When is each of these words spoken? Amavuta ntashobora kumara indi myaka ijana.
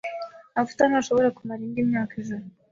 Amavuta 0.53 0.83
ntashobora 0.89 1.33
kumara 1.37 1.61
indi 1.67 1.89
myaka 1.89 2.13
ijana. 2.21 2.49